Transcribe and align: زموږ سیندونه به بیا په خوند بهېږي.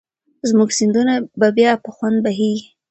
زموږ 0.49 0.69
سیندونه 0.79 1.13
به 1.39 1.47
بیا 1.57 1.71
په 1.83 1.89
خوند 1.95 2.17
بهېږي. 2.25 2.65